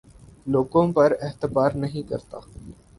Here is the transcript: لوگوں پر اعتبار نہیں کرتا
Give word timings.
لوگوں 0.47 0.85
پر 0.93 1.13
اعتبار 1.21 1.71
نہیں 1.75 2.09
کرتا 2.09 2.37